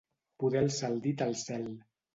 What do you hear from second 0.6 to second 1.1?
alçar el